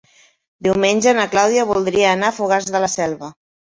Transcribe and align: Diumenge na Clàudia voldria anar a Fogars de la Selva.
Diumenge 0.67 1.13
na 1.19 1.27
Clàudia 1.35 1.69
voldria 1.75 2.11
anar 2.17 2.35
a 2.35 2.39
Fogars 2.43 2.77
de 2.77 2.87
la 2.89 2.95
Selva. 2.99 3.37